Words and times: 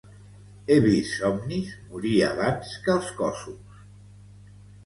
He 0.69 0.77
vist 0.85 1.13
somnis 1.19 1.69
morir 1.91 2.15
abans 2.31 2.73
que 2.87 2.93
els 2.97 3.15
cossos. 3.21 3.81